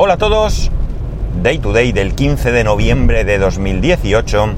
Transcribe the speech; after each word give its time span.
Hola 0.00 0.14
a 0.14 0.16
todos, 0.16 0.70
Day 1.42 1.58
to 1.58 1.72
Day 1.72 1.90
del 1.90 2.14
15 2.14 2.52
de 2.52 2.62
noviembre 2.62 3.24
de 3.24 3.36
2018. 3.36 4.54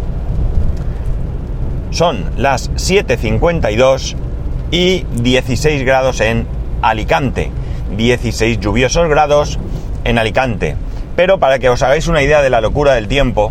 Son 1.92 2.30
las 2.36 2.70
7.52 2.72 4.16
y 4.70 5.06
16 5.22 5.82
grados 5.82 6.20
en 6.20 6.46
Alicante. 6.82 7.50
16 7.96 8.60
lluviosos 8.60 9.08
grados 9.08 9.58
en 10.04 10.18
Alicante. 10.18 10.76
Pero 11.16 11.38
para 11.38 11.58
que 11.58 11.70
os 11.70 11.80
hagáis 11.80 12.06
una 12.06 12.22
idea 12.22 12.42
de 12.42 12.50
la 12.50 12.60
locura 12.60 12.92
del 12.92 13.08
tiempo, 13.08 13.50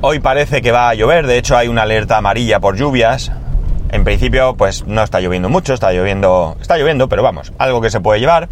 hoy 0.00 0.18
parece 0.20 0.62
que 0.62 0.72
va 0.72 0.88
a 0.88 0.94
llover, 0.94 1.26
de 1.26 1.36
hecho 1.36 1.58
hay 1.58 1.68
una 1.68 1.82
alerta 1.82 2.16
amarilla 2.16 2.58
por 2.58 2.78
lluvias. 2.78 3.32
En 3.90 4.04
principio, 4.04 4.54
pues 4.56 4.86
no 4.86 5.02
está 5.02 5.20
lloviendo 5.20 5.50
mucho, 5.50 5.74
está 5.74 5.92
lloviendo, 5.92 6.56
está 6.58 6.78
lloviendo, 6.78 7.10
pero 7.10 7.22
vamos, 7.22 7.52
algo 7.58 7.82
que 7.82 7.90
se 7.90 8.00
puede 8.00 8.18
llevar. 8.18 8.48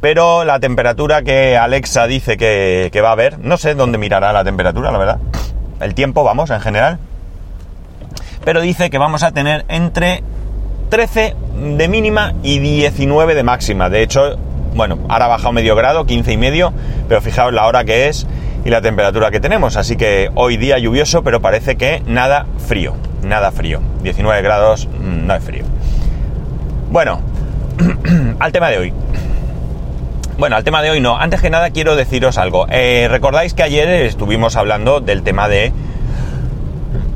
Pero 0.00 0.44
la 0.44 0.60
temperatura 0.60 1.22
que 1.22 1.56
Alexa 1.56 2.06
dice 2.06 2.36
que, 2.36 3.00
va 3.02 3.10
a 3.10 3.12
haber, 3.12 3.38
no 3.38 3.56
sé 3.58 3.74
dónde 3.74 3.98
mirará 3.98 4.32
la 4.32 4.44
temperatura, 4.44 4.90
la 4.90 4.98
verdad. 4.98 5.18
El 5.80 5.94
tiempo, 5.94 6.24
vamos, 6.24 6.50
en 6.50 6.60
general. 6.60 6.98
Pero 8.44 8.62
dice 8.62 8.88
que 8.88 8.96
vamos 8.96 9.22
a 9.22 9.32
tener 9.32 9.66
entre 9.68 10.22
13 10.88 11.36
de 11.76 11.88
mínima 11.88 12.32
y 12.42 12.58
19 12.58 13.34
de 13.34 13.42
máxima. 13.42 13.90
De 13.90 14.02
hecho, 14.02 14.38
bueno, 14.74 14.98
ahora 15.08 15.26
ha 15.26 15.28
bajado 15.28 15.52
medio 15.52 15.76
grado, 15.76 16.06
15 16.06 16.32
y 16.32 16.36
medio, 16.38 16.72
pero 17.06 17.20
fijaos 17.20 17.52
la 17.52 17.66
hora 17.66 17.84
que 17.84 18.08
es 18.08 18.26
y 18.64 18.70
la 18.70 18.80
temperatura 18.80 19.30
que 19.30 19.40
tenemos. 19.40 19.76
Así 19.76 19.96
que 19.96 20.30
hoy 20.34 20.56
día 20.56 20.78
lluvioso, 20.78 21.22
pero 21.22 21.40
parece 21.40 21.76
que 21.76 22.02
nada 22.06 22.46
frío, 22.66 22.94
nada 23.22 23.50
frío. 23.50 23.80
19 24.02 24.40
grados, 24.40 24.86
mm, 24.86 25.26
no 25.26 25.34
es 25.34 25.44
frío. 25.44 25.64
Bueno, 26.90 27.20
al 28.38 28.52
tema 28.52 28.70
de 28.70 28.78
hoy. 28.78 28.92
Bueno, 30.40 30.56
al 30.56 30.64
tema 30.64 30.80
de 30.80 30.88
hoy 30.88 31.00
no. 31.00 31.18
Antes 31.18 31.42
que 31.42 31.50
nada 31.50 31.68
quiero 31.68 31.96
deciros 31.96 32.38
algo. 32.38 32.66
Eh, 32.70 33.08
Recordáis 33.10 33.52
que 33.52 33.62
ayer 33.62 33.86
estuvimos 34.06 34.56
hablando 34.56 35.00
del 35.00 35.22
tema 35.22 35.48
de... 35.48 35.70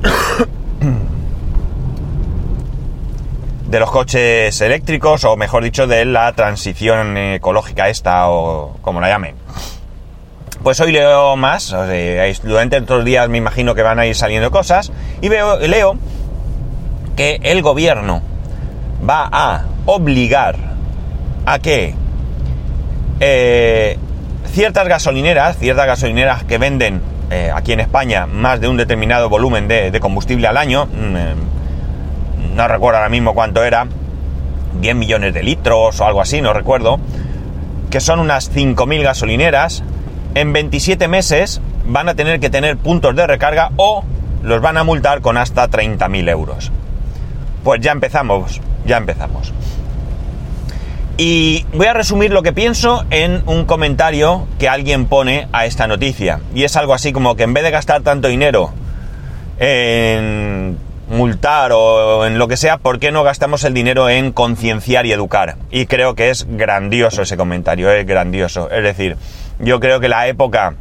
de 3.66 3.80
los 3.80 3.90
coches 3.90 4.60
eléctricos, 4.60 5.24
o 5.24 5.38
mejor 5.38 5.64
dicho, 5.64 5.86
de 5.86 6.04
la 6.04 6.34
transición 6.34 7.16
ecológica 7.16 7.88
esta, 7.88 8.28
o 8.28 8.76
como 8.82 9.00
la 9.00 9.08
llamen. 9.08 9.36
Pues 10.62 10.78
hoy 10.80 10.92
leo 10.92 11.34
más, 11.36 11.74
durante 12.42 12.76
estos 12.76 13.06
días 13.06 13.26
me 13.30 13.38
imagino 13.38 13.74
que 13.74 13.80
van 13.80 14.00
a 14.00 14.04
ir 14.04 14.16
saliendo 14.16 14.50
cosas, 14.50 14.92
y 15.22 15.30
veo, 15.30 15.60
leo 15.60 15.96
que 17.16 17.40
el 17.42 17.62
gobierno 17.62 18.20
va 19.08 19.30
a 19.32 19.64
obligar 19.86 20.56
a 21.46 21.58
que 21.58 22.03
eh, 23.20 23.98
ciertas 24.46 24.86
gasolineras, 24.88 25.58
ciertas 25.58 25.86
gasolineras 25.86 26.44
que 26.44 26.58
venden 26.58 27.00
eh, 27.30 27.50
aquí 27.54 27.72
en 27.72 27.80
España 27.80 28.26
más 28.26 28.60
de 28.60 28.68
un 28.68 28.76
determinado 28.76 29.28
volumen 29.28 29.68
de, 29.68 29.98
combustible 30.00 30.46
al 30.46 30.56
año, 30.56 30.86
mm, 30.86 31.16
eh, 31.16 31.34
no 32.54 32.68
recuerdo 32.68 32.98
ahora 32.98 33.08
mismo 33.08 33.34
cuánto 33.34 33.64
era, 33.64 33.86
10 34.80 34.94
millones 34.96 35.34
de 35.34 35.42
litros 35.42 36.00
o 36.00 36.06
algo 36.06 36.20
así, 36.20 36.40
no 36.40 36.52
recuerdo, 36.52 36.98
que 37.90 38.00
son 38.00 38.20
unas 38.20 38.52
5.000 38.52 39.02
gasolineras, 39.02 39.82
en 40.34 40.52
27 40.52 41.08
meses 41.08 41.60
van 41.86 42.08
a 42.08 42.14
tener 42.14 42.40
que 42.40 42.50
tener 42.50 42.76
puntos 42.76 43.14
de 43.14 43.26
recarga 43.26 43.70
o 43.76 44.04
los 44.42 44.60
van 44.60 44.76
a 44.76 44.84
multar 44.84 45.20
con 45.20 45.36
hasta 45.36 45.68
30.000 45.68 46.28
euros. 46.28 46.72
Pues 47.62 47.80
ya 47.80 47.92
empezamos, 47.92 48.60
ya 48.84 48.98
empezamos. 48.98 49.52
Y 51.16 51.64
voy 51.72 51.86
a 51.86 51.92
resumir 51.92 52.32
lo 52.32 52.42
que 52.42 52.52
pienso 52.52 53.04
en 53.10 53.42
un 53.46 53.66
comentario 53.66 54.48
que 54.58 54.68
alguien 54.68 55.06
pone 55.06 55.46
a 55.52 55.64
esta 55.64 55.86
noticia. 55.86 56.40
Y 56.54 56.64
es 56.64 56.76
algo 56.76 56.92
así 56.92 57.12
como 57.12 57.36
que 57.36 57.44
en 57.44 57.54
vez 57.54 57.62
de 57.62 57.70
gastar 57.70 58.02
tanto 58.02 58.26
dinero 58.26 58.72
en 59.58 60.76
multar 61.08 61.70
o 61.72 62.26
en 62.26 62.38
lo 62.38 62.48
que 62.48 62.56
sea, 62.56 62.78
¿por 62.78 62.98
qué 62.98 63.12
no 63.12 63.22
gastamos 63.22 63.62
el 63.62 63.74
dinero 63.74 64.08
en 64.08 64.32
concienciar 64.32 65.06
y 65.06 65.12
educar? 65.12 65.56
Y 65.70 65.86
creo 65.86 66.16
que 66.16 66.30
es 66.30 66.46
grandioso 66.48 67.22
ese 67.22 67.36
comentario, 67.36 67.92
es 67.92 68.04
grandioso. 68.04 68.68
Es 68.70 68.82
decir, 68.82 69.16
yo 69.60 69.78
creo 69.78 70.00
que 70.00 70.08
la 70.08 70.26
época 70.26 70.74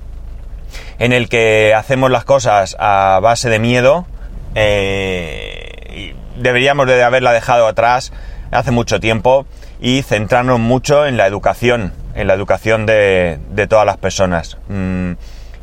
en 0.97 1.13
el 1.13 1.29
que 1.29 1.75
hacemos 1.75 2.09
las 2.09 2.25
cosas 2.25 2.75
a 2.79 3.19
base 3.21 3.49
de 3.49 3.59
miedo, 3.59 4.07
eh, 4.55 6.15
deberíamos 6.37 6.87
de 6.87 7.03
haberla 7.03 7.33
dejado 7.33 7.67
atrás 7.67 8.11
hace 8.49 8.71
mucho 8.71 8.99
tiempo 8.99 9.45
y 9.79 10.01
centrarnos 10.01 10.59
mucho 10.59 11.05
en 11.05 11.17
la 11.17 11.27
educación, 11.27 11.93
en 12.15 12.27
la 12.27 12.33
educación 12.33 12.85
de, 12.85 13.39
todas 13.69 13.85
las 13.85 13.97
personas. 13.97 14.57
Mm, 14.69 15.13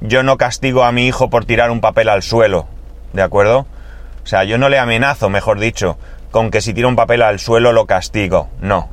yo 0.00 0.22
no 0.22 0.36
castigo 0.36 0.84
a 0.84 0.92
mi 0.92 1.06
hijo 1.06 1.30
por 1.30 1.44
tirar 1.44 1.70
un 1.70 1.80
papel 1.80 2.08
al 2.08 2.22
suelo, 2.22 2.66
¿de 3.12 3.22
acuerdo? 3.22 3.66
O 4.22 4.26
sea, 4.26 4.44
yo 4.44 4.58
no 4.58 4.68
le 4.68 4.78
amenazo, 4.78 5.28
mejor 5.28 5.58
dicho, 5.58 5.98
con 6.30 6.50
que 6.50 6.60
si 6.60 6.74
tira 6.74 6.88
un 6.88 6.96
papel 6.96 7.22
al 7.22 7.38
suelo 7.38 7.72
lo 7.72 7.86
castigo. 7.86 8.48
No. 8.60 8.88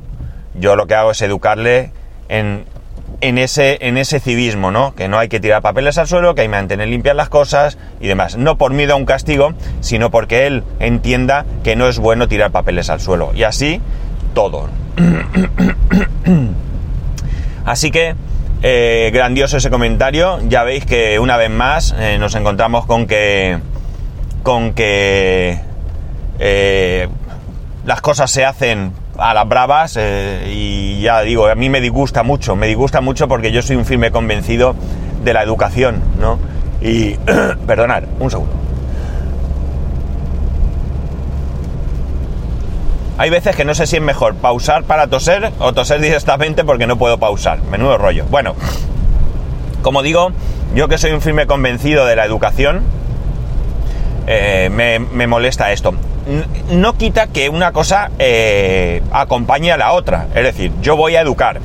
Yo 0.54 0.76
lo 0.76 0.86
que 0.86 0.94
hago 0.94 1.12
es 1.12 1.22
educarle 1.22 1.92
en, 2.28 2.64
en, 3.20 3.38
ese, 3.38 3.78
en 3.86 3.96
ese 3.96 4.20
civismo, 4.20 4.70
¿no? 4.70 4.94
Que 4.94 5.08
no 5.08 5.18
hay 5.18 5.28
que 5.28 5.40
tirar 5.40 5.62
papeles 5.62 5.98
al 5.98 6.08
suelo, 6.08 6.34
que 6.34 6.42
hay 6.42 6.46
que 6.46 6.52
mantener 6.52 6.88
limpias 6.88 7.16
las 7.16 7.28
cosas 7.28 7.78
y 8.00 8.08
demás. 8.08 8.36
No 8.36 8.58
por 8.58 8.72
miedo 8.72 8.94
a 8.94 8.96
un 8.96 9.06
castigo, 9.06 9.54
sino 9.80 10.10
porque 10.10 10.46
él 10.46 10.64
entienda 10.80 11.44
que 11.64 11.76
no 11.76 11.88
es 11.88 11.98
bueno 11.98 12.28
tirar 12.28 12.50
papeles 12.50 12.90
al 12.90 13.00
suelo. 13.00 13.32
Y 13.34 13.44
así 13.44 13.80
todo. 14.34 14.68
Así 17.64 17.90
que, 17.90 18.14
eh, 18.62 19.10
grandioso 19.12 19.56
ese 19.56 19.70
comentario. 19.70 20.40
Ya 20.48 20.64
veis 20.64 20.84
que 20.84 21.18
una 21.18 21.36
vez 21.36 21.50
más 21.50 21.94
eh, 21.98 22.18
nos 22.18 22.34
encontramos 22.34 22.86
con 22.86 23.06
que. 23.06 23.58
con 24.42 24.72
que. 24.72 25.60
Eh, 26.38 27.08
las 27.84 28.00
cosas 28.00 28.30
se 28.30 28.44
hacen 28.44 28.92
a 29.16 29.34
las 29.34 29.48
bravas 29.48 29.98
y 30.46 31.00
ya 31.00 31.22
digo, 31.22 31.48
a 31.48 31.54
mí 31.54 31.68
me 31.70 31.80
disgusta 31.80 32.22
mucho, 32.22 32.54
me 32.54 32.66
disgusta 32.66 33.00
mucho 33.00 33.26
porque 33.28 33.50
yo 33.50 33.62
soy 33.62 33.76
un 33.76 33.86
firme 33.86 34.12
convencido 34.12 34.76
de 35.24 35.32
la 35.32 35.42
educación, 35.42 36.02
¿no? 36.20 36.38
Y, 36.82 37.14
perdonad, 37.66 38.04
un 38.20 38.30
segundo. 38.30 38.67
Hay 43.18 43.30
veces 43.30 43.56
que 43.56 43.64
no 43.64 43.74
sé 43.74 43.88
si 43.88 43.96
es 43.96 44.02
mejor 44.02 44.36
pausar 44.36 44.84
para 44.84 45.08
toser 45.08 45.50
o 45.58 45.72
toser 45.72 46.00
directamente 46.00 46.64
porque 46.64 46.86
no 46.86 46.96
puedo 46.96 47.18
pausar. 47.18 47.60
Menudo 47.62 47.98
rollo. 47.98 48.24
Bueno, 48.30 48.54
como 49.82 50.02
digo, 50.02 50.30
yo 50.72 50.86
que 50.86 50.98
soy 50.98 51.10
un 51.10 51.20
firme 51.20 51.48
convencido 51.48 52.06
de 52.06 52.14
la 52.14 52.24
educación, 52.24 52.82
eh, 54.28 54.70
me, 54.70 55.26
molesta 55.26 55.72
esto. 55.72 55.94
No 56.70 56.96
quita 56.96 57.26
que 57.26 57.48
una 57.48 57.72
cosa 57.72 58.10
eh, 58.20 59.02
acompañe 59.10 59.72
a 59.72 59.76
la 59.76 59.92
otra. 59.92 60.28
Es 60.36 60.44
decir, 60.44 60.70
yo 60.80 60.94
voy 60.96 61.16
a 61.16 61.20
educar, 61.20 61.58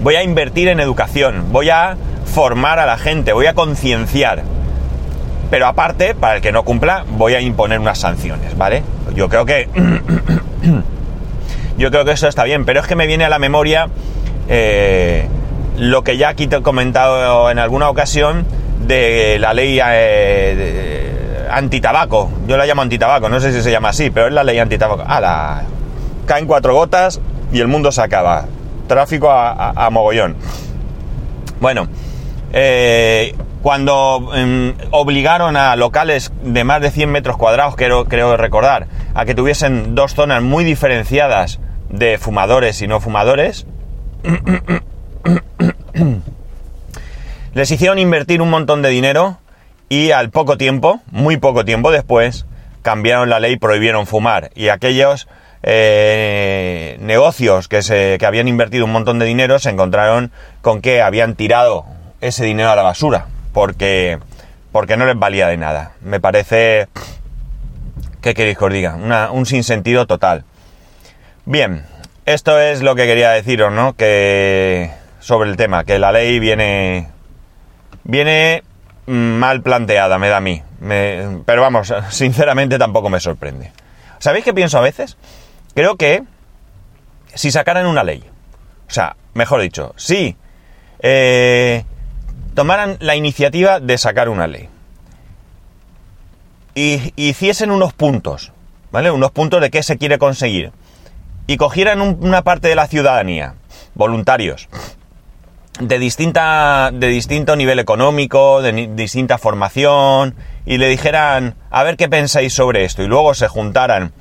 voy 0.00 0.14
a 0.14 0.22
invertir 0.22 0.68
en 0.68 0.78
educación, 0.78 1.46
voy 1.50 1.70
a 1.70 1.96
formar 2.24 2.78
a 2.78 2.86
la 2.86 2.98
gente, 2.98 3.32
voy 3.32 3.46
a 3.46 3.54
concienciar. 3.54 4.44
Pero 5.50 5.66
aparte, 5.66 6.14
para 6.14 6.36
el 6.36 6.42
que 6.42 6.52
no 6.52 6.64
cumpla, 6.64 7.04
voy 7.10 7.34
a 7.34 7.40
imponer 7.40 7.80
unas 7.80 7.98
sanciones, 7.98 8.56
¿vale? 8.56 8.82
Yo 9.14 9.28
creo 9.28 9.44
que. 9.44 9.68
yo 11.78 11.90
creo 11.90 12.04
que 12.04 12.12
eso 12.12 12.28
está 12.28 12.44
bien, 12.44 12.64
pero 12.64 12.80
es 12.80 12.86
que 12.86 12.94
me 12.94 13.06
viene 13.06 13.24
a 13.24 13.28
la 13.28 13.38
memoria 13.38 13.88
eh, 14.48 15.26
lo 15.76 16.04
que 16.04 16.16
ya 16.16 16.28
aquí 16.28 16.46
te 16.46 16.56
he 16.56 16.62
comentado 16.62 17.50
en 17.50 17.58
alguna 17.58 17.88
ocasión 17.88 18.44
de 18.86 19.38
la 19.40 19.54
ley 19.54 19.80
eh, 19.82 21.46
antitabaco. 21.50 22.30
Yo 22.46 22.56
la 22.56 22.66
llamo 22.66 22.82
antitabaco, 22.82 23.28
no 23.28 23.40
sé 23.40 23.52
si 23.52 23.62
se 23.62 23.70
llama 23.70 23.90
así, 23.90 24.10
pero 24.10 24.26
es 24.26 24.32
la 24.32 24.44
ley 24.44 24.58
antitabaco. 24.58 25.04
¡Hala! 25.06 25.62
Caen 26.26 26.46
cuatro 26.46 26.74
gotas 26.74 27.20
y 27.52 27.60
el 27.60 27.68
mundo 27.68 27.90
se 27.92 28.02
acaba. 28.02 28.46
Tráfico 28.86 29.30
a, 29.30 29.88
mogollón. 29.90 30.36
Bueno, 31.60 31.86
eh, 32.52 33.34
cuando 33.62 34.30
em, 34.34 34.74
obligaron 34.90 35.56
a 35.56 35.76
locales 35.76 36.32
de 36.42 36.64
más 36.64 36.80
de 36.80 36.90
100 36.90 37.10
metros 37.10 37.36
cuadrados, 37.36 37.76
creo, 37.76 38.36
recordar, 38.36 38.86
a 39.14 39.24
que 39.24 39.34
tuviesen 39.34 39.94
dos 39.94 40.14
zonas 40.14 40.42
muy 40.42 40.64
diferenciadas 40.64 41.60
de 41.90 42.18
fumadores 42.18 42.80
y 42.80 42.88
no 42.88 43.00
fumadores, 43.00 43.66
les 47.54 47.70
hicieron 47.70 47.98
invertir 47.98 48.40
un 48.40 48.50
montón 48.50 48.80
de 48.82 48.88
dinero 48.88 49.38
y 49.88 50.12
al 50.12 50.30
poco 50.30 50.56
tiempo, 50.56 51.00
muy 51.10 51.36
poco 51.36 51.64
tiempo 51.64 51.90
después, 51.90 52.46
cambiaron 52.82 53.28
la 53.28 53.40
ley 53.40 53.54
y 53.54 53.58
prohibieron 53.58 54.06
fumar. 54.06 54.50
Y 54.54 54.68
aquellos 54.68 55.28
eh, 55.62 56.96
negocios 57.00 57.68
que, 57.68 57.82
se, 57.82 58.16
que 58.18 58.24
habían 58.24 58.48
invertido 58.48 58.86
un 58.86 58.92
montón 58.92 59.18
de 59.18 59.26
dinero 59.26 59.58
se 59.58 59.68
encontraron 59.68 60.30
con 60.62 60.80
que 60.80 61.02
habían 61.02 61.34
tirado 61.34 61.84
ese 62.22 62.44
dinero 62.44 62.70
a 62.70 62.76
la 62.76 62.82
basura 62.82 63.26
porque, 63.52 64.18
porque 64.72 64.96
no 64.96 65.06
les 65.06 65.18
valía 65.18 65.48
de 65.48 65.56
nada. 65.56 65.92
Me 66.00 66.20
parece... 66.20 66.88
¿Qué 68.20 68.34
queréis 68.34 68.58
que 68.58 68.64
os 68.64 68.72
diga? 68.72 68.96
un 69.32 69.46
sinsentido 69.46 70.06
total. 70.06 70.44
Bien, 71.46 71.86
esto 72.26 72.60
es 72.60 72.82
lo 72.82 72.94
que 72.94 73.06
quería 73.06 73.30
deciros, 73.30 73.72
¿no? 73.72 73.94
Que 73.94 74.90
sobre 75.20 75.48
el 75.48 75.56
tema, 75.56 75.84
que 75.84 75.98
la 75.98 76.12
ley 76.12 76.38
viene 76.38 77.08
viene 78.04 78.62
mal 79.06 79.62
planteada, 79.62 80.18
me 80.18 80.28
da 80.28 80.38
a 80.38 80.40
mí. 80.40 80.62
pero 81.44 81.62
vamos, 81.62 81.92
sinceramente 82.10 82.78
tampoco 82.78 83.08
me 83.08 83.20
sorprende. 83.20 83.72
¿Sabéis 84.18 84.44
qué 84.44 84.52
pienso 84.52 84.78
a 84.78 84.82
veces? 84.82 85.16
Creo 85.74 85.96
que 85.96 86.22
si 87.34 87.50
sacaran 87.50 87.86
una 87.86 88.04
ley, 88.04 88.24
o 88.88 88.92
sea, 88.92 89.16
mejor 89.34 89.60
dicho, 89.60 89.94
si 89.96 90.36
eh, 91.00 91.84
tomaran 92.60 92.98
la 93.00 93.16
iniciativa 93.16 93.80
de 93.80 93.96
sacar 93.96 94.28
una 94.28 94.46
ley. 94.46 94.68
Y 96.74 97.14
hiciesen 97.16 97.70
unos 97.70 97.94
puntos, 97.94 98.52
¿vale? 98.92 99.10
Unos 99.10 99.30
puntos 99.30 99.62
de 99.62 99.70
qué 99.70 99.82
se 99.82 99.96
quiere 99.96 100.18
conseguir. 100.18 100.70
Y 101.46 101.56
cogieran 101.56 102.02
una 102.02 102.42
parte 102.42 102.68
de 102.68 102.74
la 102.74 102.86
ciudadanía, 102.86 103.54
voluntarios, 103.94 104.68
de, 105.80 105.98
distinta, 105.98 106.90
de 106.92 107.06
distinto 107.06 107.56
nivel 107.56 107.78
económico, 107.78 108.60
de 108.60 108.88
distinta 108.88 109.38
formación, 109.38 110.34
y 110.66 110.76
le 110.76 110.88
dijeran, 110.88 111.54
a 111.70 111.82
ver 111.82 111.96
qué 111.96 112.10
pensáis 112.10 112.52
sobre 112.52 112.84
esto, 112.84 113.02
y 113.02 113.06
luego 113.06 113.32
se 113.32 113.48
juntaran 113.48 114.12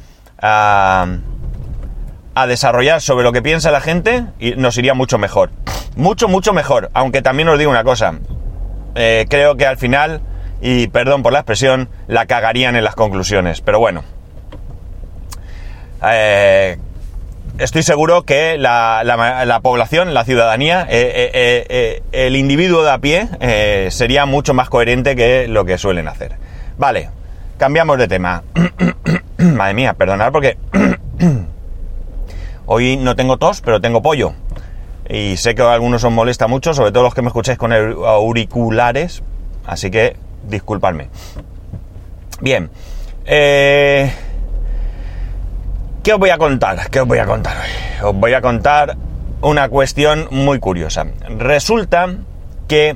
a, 0.42 1.18
a 2.42 2.48
desarrollar 2.48 3.02
sobre 3.02 3.24
lo 3.24 3.32
que 3.32 3.42
piensa 3.42 3.72
la 3.72 3.82
gente, 3.82 4.26
y 4.40 4.52
nos 4.52 4.78
iría 4.78 4.94
mucho 4.94 5.18
mejor. 5.18 5.52
Mucho, 5.96 6.28
mucho 6.28 6.54
mejor. 6.54 6.90
Aunque 6.94 7.22
también 7.22 7.50
os 7.50 7.60
digo 7.60 7.72
una 7.72 7.84
cosa, 7.84 8.14
eh, 8.96 9.26
creo 9.30 9.58
que 9.58 9.66
al 9.66 9.78
final, 9.78 10.22
y 10.62 10.88
perdón 10.88 11.24
por 11.24 11.34
la 11.34 11.40
expresión, 11.40 11.90
la 12.08 12.26
cagarían 12.26 12.76
en 12.76 12.84
las 12.84 12.96
conclusiones, 12.96 13.62
pero 13.62 13.80
bueno. 13.80 14.04
Eh, 16.10 16.78
estoy 17.58 17.84
seguro 17.84 18.24
que 18.24 18.58
la, 18.58 19.60
población, 19.62 20.14
la 20.14 20.24
ciudadanía, 20.24 20.88
eh, 20.90 22.02
el 22.14 22.36
individuo 22.36 22.84
de 22.84 22.92
a 22.92 22.98
pie 23.00 23.28
sería 23.92 24.26
mucho 24.26 24.54
más 24.54 24.70
coherente 24.70 25.16
que 25.16 25.48
lo 25.48 25.66
que 25.66 25.78
suelen 25.78 26.08
hacer. 26.08 26.38
Vale, 26.78 27.10
cambiamos 27.58 27.98
de 27.98 28.08
tema. 28.08 28.44
Madre 29.38 29.74
mía, 29.74 29.94
perdonad 29.94 30.32
porque 30.32 30.58
hoy 32.72 32.98
no 32.98 33.16
tengo 33.16 33.38
tos, 33.38 33.62
pero 33.62 33.82
tengo 33.82 34.02
pollo. 34.02 34.34
Y 35.10 35.38
sé 35.38 35.56
que 35.56 35.64
a 35.64 35.74
algunos 35.74 36.04
os 36.04 36.12
molesta 36.12 36.48
mucho, 36.48 36.74
sobre 36.74 36.92
todo 36.92 37.04
los 37.04 37.14
que 37.14 37.22
me 37.22 37.28
escucháis 37.28 37.58
con 37.58 37.74
auriculares. 37.74 39.24
Así 39.66 39.92
que 39.92 40.16
disculpadme. 40.48 41.10
Bien. 42.42 42.70
Eh 43.26 44.12
¿Qué 46.04 46.14
os 46.14 46.20
voy 46.20 46.30
a 46.30 46.38
contar? 46.38 46.90
¿Qué 46.90 47.02
os 47.02 47.08
voy 47.08 47.20
a 47.20 47.26
contar 47.26 47.58
hoy? 47.58 48.08
Os 48.08 48.16
voy 48.16 48.34
a 48.34 48.42
contar 48.42 48.96
una 49.42 49.68
cuestión 49.68 50.28
muy 50.32 50.58
curiosa. 50.60 51.06
Resulta 51.28 52.08
que 52.70 52.96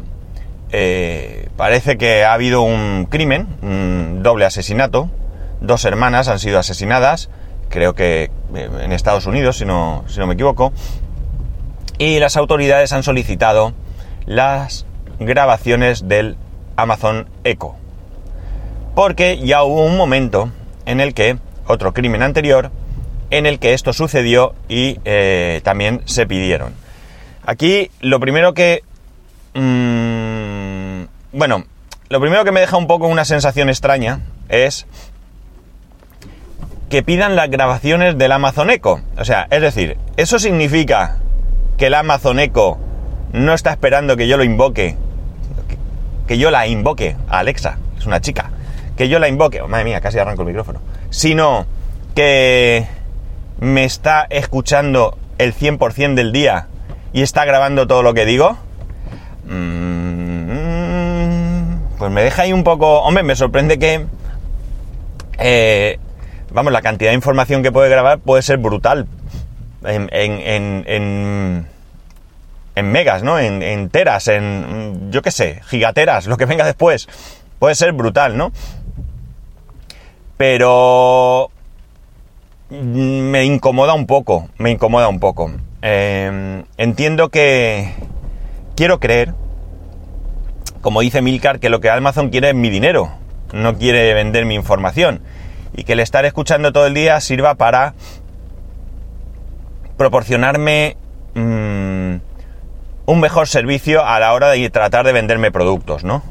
eh, 0.71 1.49
parece 1.57 1.97
que 1.97 2.23
ha 2.23 2.33
habido 2.33 2.61
un 2.61 3.05
crimen, 3.09 3.47
un 3.61 4.23
doble 4.23 4.45
asesinato. 4.45 5.09
Dos 5.59 5.83
hermanas 5.83 6.29
han 6.29 6.39
sido 6.39 6.59
asesinadas, 6.59 7.29
creo 7.73 7.95
que 7.95 8.29
eh, 8.53 8.69
en 8.81 8.91
Estados 8.91 9.25
Unidos, 9.25 9.57
si 9.57 9.65
no, 9.65 10.05
si 10.07 10.19
no 10.19 10.27
me 10.27 10.35
equivoco. 10.35 10.71
Y 11.97 12.19
las 12.19 12.37
autoridades 12.37 12.93
han 12.93 13.01
solicitado 13.01 13.73
las 14.27 14.85
grabaciones 15.19 16.07
del 16.07 16.37
Amazon 16.75 17.27
Echo. 17.43 17.73
Porque 18.93 19.39
ya 19.39 19.63
hubo 19.63 19.85
un 19.85 19.97
momento 19.97 20.51
en 20.85 20.99
el 20.99 21.15
que 21.15 21.37
otro 21.65 21.93
crimen 21.93 22.21
anterior 22.21 22.69
en 23.31 23.47
el 23.47 23.57
que 23.57 23.73
esto 23.73 23.91
sucedió 23.93 24.53
y 24.69 24.99
eh, 25.05 25.61
también 25.63 26.03
se 26.05 26.27
pidieron. 26.27 26.75
Aquí 27.43 27.89
lo 28.01 28.19
primero 28.19 28.53
que... 28.53 28.83
Mm, 29.55 31.05
bueno, 31.35 31.65
lo 32.09 32.21
primero 32.21 32.45
que 32.45 32.51
me 32.51 32.59
deja 32.59 32.77
un 32.77 32.85
poco 32.85 33.07
una 33.07 33.25
sensación 33.25 33.69
extraña 33.69 34.19
es 34.49 34.85
que 36.93 37.01
pidan 37.01 37.35
las 37.35 37.49
grabaciones 37.49 38.19
del 38.19 38.31
Amazon 38.31 38.69
Echo. 38.69 38.99
O 39.17 39.25
sea, 39.25 39.47
es 39.49 39.63
decir, 39.63 39.97
eso 40.15 40.37
significa 40.37 41.17
que 41.75 41.87
el 41.87 41.95
Amazon 41.95 42.37
Echo 42.39 42.77
no 43.31 43.55
está 43.55 43.71
esperando 43.71 44.15
que 44.15 44.27
yo 44.27 44.37
lo 44.37 44.43
invoque, 44.43 44.95
que 46.27 46.37
yo 46.37 46.51
la 46.51 46.67
invoque 46.67 47.15
a 47.27 47.39
Alexa, 47.39 47.79
es 47.97 48.05
una 48.05 48.21
chica, 48.21 48.51
que 48.95 49.09
yo 49.09 49.17
la 49.17 49.27
invoque, 49.27 49.59
oh, 49.61 49.67
madre 49.67 49.85
mía, 49.85 50.01
casi 50.01 50.19
arranco 50.19 50.43
el 50.43 50.49
micrófono, 50.49 50.81
sino 51.09 51.65
que 52.13 52.85
me 53.59 53.85
está 53.85 54.27
escuchando 54.29 55.17
el 55.39 55.55
100% 55.55 56.13
del 56.13 56.31
día 56.31 56.67
y 57.11 57.23
está 57.23 57.43
grabando 57.43 57.87
todo 57.87 58.03
lo 58.03 58.13
que 58.13 58.25
digo, 58.25 58.55
mm, 59.47 60.35
pues 61.97 62.11
me 62.11 62.21
deja 62.21 62.43
ahí 62.43 62.53
un 62.53 62.63
poco... 62.63 62.99
Hombre, 62.99 63.23
me 63.23 63.35
sorprende 63.35 63.79
que... 63.79 64.05
Eh, 65.39 65.97
vamos, 66.53 66.71
la 66.71 66.81
cantidad 66.81 67.11
de 67.11 67.15
información 67.15 67.63
que 67.63 67.71
puede 67.71 67.89
grabar 67.89 68.19
puede 68.19 68.41
ser 68.41 68.57
brutal. 68.57 69.07
En, 69.85 71.67
megas, 72.75 73.23
¿no? 73.23 73.37
En, 73.39 73.89
teras, 73.89 74.27
en, 74.27 75.11
yo 75.11 75.21
qué 75.21 75.31
sé, 75.31 75.61
gigateras, 75.65 76.27
lo 76.27 76.37
que 76.37 76.45
venga 76.45 76.65
después. 76.65 77.07
Puede 77.59 77.75
ser 77.75 77.93
brutal, 77.93 78.37
¿no? 78.37 78.51
Pero 80.37 81.51
me 82.69 83.45
incomoda 83.45 83.93
un 83.93 84.07
poco, 84.07 84.49
me 84.57 84.71
incomoda 84.71 85.07
un 85.07 85.19
poco. 85.19 85.51
Em, 85.81 86.63
entiendo 86.77 87.29
que 87.29 87.91
quiero 88.75 88.99
creer, 88.99 89.33
como 90.81 91.01
dice 91.01 91.21
Milcar, 91.21 91.59
que 91.59 91.69
lo 91.69 91.79
que 91.81 91.89
Amazon 91.89 92.29
quiere 92.29 92.49
es 92.49 92.55
mi 92.55 92.69
dinero, 92.69 93.11
no 93.53 93.77
quiere 93.77 94.13
vender 94.13 94.45
mi 94.45 94.55
información. 94.55 95.21
Y 95.75 95.83
que 95.83 95.93
el 95.93 95.99
estar 95.99 96.25
escuchando 96.25 96.71
todo 96.71 96.85
el 96.85 96.93
día 96.93 97.19
sirva 97.21 97.55
para 97.55 97.93
proporcionarme 99.97 100.97
mm, 101.33 102.15
un 103.05 103.19
mejor 103.19 103.47
servicio 103.47 104.05
a 104.05 104.19
la 104.19 104.33
hora 104.33 104.49
de 104.49 104.69
tratar 104.69 105.05
de 105.05 105.13
venderme 105.13 105.51
productos, 105.51 106.03
¿no? 106.03 106.21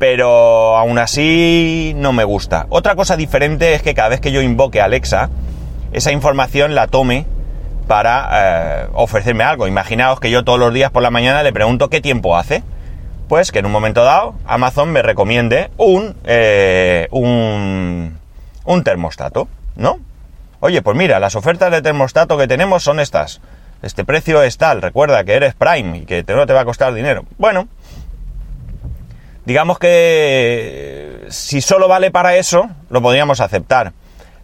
pero 0.00 0.78
aún 0.78 0.98
así 0.98 1.92
no 1.94 2.14
me 2.14 2.24
gusta. 2.24 2.64
Otra 2.70 2.96
cosa 2.96 3.18
diferente 3.18 3.74
es 3.74 3.82
que 3.82 3.92
cada 3.92 4.08
vez 4.08 4.20
que 4.20 4.32
yo 4.32 4.40
invoque 4.40 4.80
a 4.80 4.86
Alexa, 4.86 5.28
esa 5.92 6.10
información 6.10 6.74
la 6.74 6.86
tome 6.86 7.26
para 7.86 8.30
eh, 8.32 8.86
ofrecerme 8.94 9.44
algo. 9.44 9.66
Imaginaos 9.66 10.18
que 10.18 10.30
yo 10.30 10.42
todos 10.42 10.58
los 10.58 10.72
días 10.72 10.90
por 10.90 11.02
la 11.02 11.10
mañana 11.10 11.42
le 11.42 11.52
pregunto 11.52 11.90
qué 11.90 12.00
tiempo 12.00 12.34
hace. 12.38 12.62
Pues 13.30 13.52
que 13.52 13.60
en 13.60 13.66
un 13.66 13.70
momento 13.70 14.02
dado 14.02 14.34
Amazon 14.44 14.90
me 14.90 15.02
recomiende 15.02 15.70
un, 15.76 16.16
eh, 16.24 17.06
un, 17.12 18.18
un 18.64 18.82
termostato, 18.82 19.46
¿no? 19.76 20.00
Oye, 20.58 20.82
pues 20.82 20.96
mira, 20.96 21.20
las 21.20 21.36
ofertas 21.36 21.70
de 21.70 21.80
termostato 21.80 22.36
que 22.36 22.48
tenemos 22.48 22.82
son 22.82 22.98
estas. 22.98 23.40
Este 23.82 24.04
precio 24.04 24.42
es 24.42 24.58
tal, 24.58 24.82
recuerda 24.82 25.22
que 25.22 25.34
eres 25.34 25.54
Prime 25.54 25.98
y 25.98 26.06
que 26.06 26.24
no 26.26 26.44
te 26.44 26.52
va 26.52 26.62
a 26.62 26.64
costar 26.64 26.92
dinero. 26.92 27.24
Bueno, 27.38 27.68
Digamos 29.44 29.78
que 29.78 31.26
si 31.28 31.60
solo 31.60 31.86
vale 31.86 32.10
para 32.10 32.34
eso, 32.34 32.68
lo 32.88 33.00
podríamos 33.00 33.40
aceptar. 33.40 33.92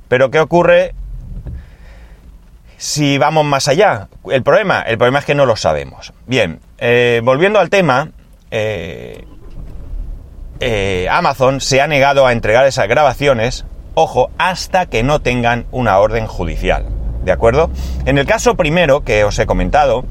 Pero 0.09 0.31
¿qué 0.31 0.39
ocurre 0.39 0.95
si 2.77 3.19
vamos 3.19 3.45
más 3.45 3.67
allá? 3.67 4.09
El 4.31 4.45
problema, 4.45 4.83
el 4.83 4.97
problema 4.97 5.19
es 5.19 5.25
que 5.25 5.35
no 5.35 5.45
lo 5.45 5.57
sabemos. 5.57 6.13
Bien, 6.27 6.61
eh, 6.79 7.21
volviendo 7.25 7.59
al 7.59 7.69
tema, 7.69 8.11
eh, 8.59 9.25
eh, 10.61 11.09
Amazon 11.11 11.61
se 11.61 11.81
ha 11.83 11.87
negado 11.87 12.27
a 12.27 12.33
entregar 12.33 12.67
esas 12.67 12.89
grabaciones, 12.89 13.67
ojo, 13.95 14.31
hasta 14.39 14.87
que 14.87 15.03
no 15.03 15.21
tengan 15.21 15.67
una 15.71 15.99
orden 15.99 16.27
judicial. 16.27 16.87
¿De 17.25 17.33
acuerdo? 17.33 17.71
En 18.07 18.19
el 18.19 18.27
caso 18.27 18.55
primero 18.55 19.05
que 19.05 19.25
os 19.25 19.39
he 19.39 19.47
comentado, 19.47 20.05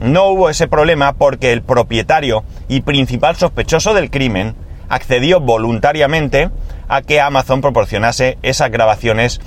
no 0.00 0.26
hubo 0.28 0.50
ese 0.50 0.66
problema 0.66 1.12
porque 1.12 1.52
el 1.52 1.62
propietario 1.62 2.42
y 2.68 2.80
principal 2.80 3.36
sospechoso 3.36 3.94
del 3.94 4.10
crimen 4.10 4.56
accedió 4.88 5.40
voluntariamente 5.40 6.50
a 6.88 7.02
que 7.02 7.20
Amazon 7.20 7.60
proporcionase 7.60 8.38
esas 8.42 8.70
grabaciones 8.70 9.40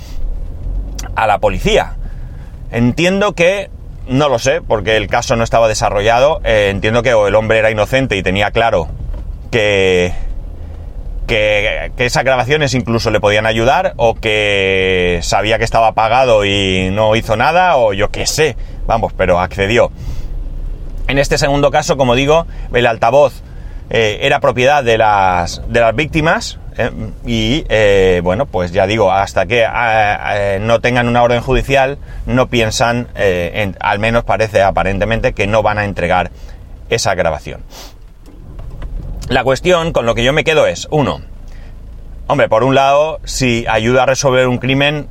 a 1.14 1.26
la 1.26 1.38
policía. 1.38 1.96
Entiendo 2.70 3.34
que, 3.34 3.70
no 4.08 4.28
lo 4.28 4.38
sé, 4.38 4.60
porque 4.60 4.96
el 4.96 5.06
caso 5.06 5.36
no 5.36 5.44
estaba 5.44 5.68
desarrollado, 5.68 6.40
eh, 6.44 6.68
entiendo 6.70 7.02
que 7.02 7.10
el 7.10 7.34
hombre 7.34 7.58
era 7.58 7.70
inocente 7.70 8.16
y 8.16 8.22
tenía 8.22 8.50
claro 8.50 8.88
que, 9.50 10.12
que, 11.26 11.92
que, 11.96 12.06
esas 12.06 12.24
grabaciones 12.24 12.74
incluso 12.74 13.10
le 13.10 13.20
podían 13.20 13.46
ayudar, 13.46 13.92
o 13.96 14.14
que 14.14 15.20
sabía 15.22 15.58
que 15.58 15.64
estaba 15.64 15.92
pagado 15.92 16.44
y 16.44 16.90
no 16.90 17.14
hizo 17.16 17.36
nada, 17.36 17.76
o 17.76 17.92
yo 17.92 18.10
qué 18.10 18.26
sé, 18.26 18.56
vamos, 18.86 19.12
pero 19.16 19.40
accedió. 19.40 19.90
En 21.06 21.18
este 21.18 21.38
segundo 21.38 21.70
caso, 21.70 21.96
como 21.96 22.14
digo, 22.14 22.46
el 22.72 22.86
altavoz 22.86 23.42
eh, 23.90 24.18
era 24.22 24.40
propiedad 24.40 24.84
de 24.84 24.98
las, 24.98 25.62
de 25.68 25.80
las 25.80 25.94
víctimas, 25.94 26.58
¿eh? 26.78 26.90
y 27.26 27.64
eh, 27.68 28.20
bueno, 28.24 28.46
pues 28.46 28.72
ya 28.72 28.86
digo, 28.86 29.12
hasta 29.12 29.46
que 29.46 29.66
eh, 29.68 30.58
no 30.60 30.80
tengan 30.80 31.08
una 31.08 31.22
orden 31.22 31.42
judicial, 31.42 31.98
no 32.26 32.48
piensan, 32.48 33.08
en, 33.14 33.76
al 33.80 33.98
menos 33.98 34.24
parece 34.24 34.62
aparentemente, 34.62 35.34
que 35.34 35.46
no 35.46 35.62
van 35.62 35.78
a 35.78 35.84
entregar 35.84 36.30
esa 36.88 37.14
grabación. 37.14 37.62
La 39.28 39.44
cuestión 39.44 39.92
con 39.92 40.06
lo 40.06 40.14
que 40.14 40.24
yo 40.24 40.32
me 40.32 40.44
quedo 40.44 40.66
es, 40.66 40.88
uno, 40.90 41.20
hombre, 42.28 42.48
por 42.48 42.64
un 42.64 42.74
lado, 42.74 43.20
si 43.24 43.66
ayuda 43.68 44.04
a 44.04 44.06
resolver 44.06 44.48
un 44.48 44.58
crimen, 44.58 45.08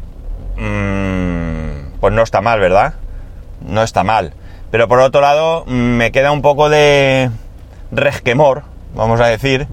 mmm, 0.56 2.00
pues 2.00 2.14
no 2.14 2.24
está 2.24 2.42
mal, 2.42 2.60
¿verdad? 2.60 2.96
No 3.62 3.84
está 3.84 4.04
mal. 4.04 4.34
Pero 4.72 4.88
por 4.88 5.00
otro 5.00 5.22
lado, 5.22 5.66
me 5.66 6.12
queda 6.12 6.32
un 6.32 6.42
poco 6.42 6.70
de 6.70 7.30
resquemor, 7.92 8.64
vamos 8.96 9.22
a 9.22 9.28
decir, 9.28 9.68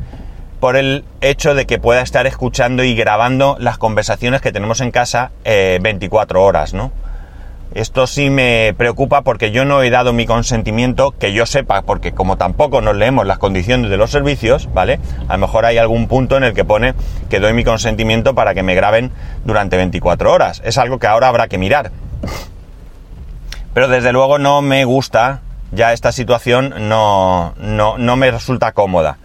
por 0.60 0.76
el 0.76 1.04
hecho 1.20 1.54
de 1.54 1.66
que 1.66 1.78
pueda 1.78 2.02
estar 2.02 2.26
escuchando 2.26 2.84
y 2.84 2.94
grabando 2.94 3.56
las 3.58 3.78
conversaciones 3.78 4.40
que 4.40 4.52
tenemos 4.52 4.80
en 4.80 4.90
casa 4.90 5.30
24 5.44 6.38
eh, 6.38 6.42
horas, 6.42 6.74
¿no? 6.74 6.92
Esto 7.74 8.06
sí 8.06 8.30
me 8.30 8.72
preocupa 8.78 9.22
porque 9.22 9.50
yo 9.50 9.64
no 9.64 9.82
he 9.82 9.90
dado 9.90 10.12
mi 10.12 10.26
consentimiento, 10.26 11.10
que 11.10 11.32
yo 11.32 11.44
sepa, 11.44 11.82
porque 11.82 12.12
como 12.12 12.36
tampoco 12.36 12.80
nos 12.80 12.94
leemos 12.94 13.26
las 13.26 13.38
condiciones 13.38 13.90
de 13.90 13.96
los 13.96 14.12
servicios, 14.12 14.72
¿vale? 14.72 15.00
A 15.26 15.32
lo 15.32 15.40
mejor 15.40 15.64
hay 15.64 15.78
algún 15.78 16.06
punto 16.06 16.36
en 16.36 16.44
el 16.44 16.54
que 16.54 16.64
pone 16.64 16.94
que 17.28 17.40
doy 17.40 17.52
mi 17.52 17.64
consentimiento 17.64 18.32
para 18.36 18.54
que 18.54 18.62
me 18.62 18.76
graben 18.76 19.10
durante 19.44 19.76
24 19.76 20.32
horas. 20.32 20.62
Es 20.64 20.78
algo 20.78 21.00
que 21.00 21.08
ahora 21.08 21.26
habrá 21.26 21.48
que 21.48 21.58
mirar. 21.58 21.90
Pero 23.74 23.88
desde 23.88 24.12
luego 24.12 24.38
no 24.38 24.62
me 24.62 24.84
gusta, 24.84 25.40
ya 25.72 25.92
esta 25.92 26.12
situación 26.12 26.88
no, 26.88 27.54
no, 27.58 27.98
no 27.98 28.16
me 28.16 28.30
resulta 28.30 28.70
cómoda. 28.70 29.18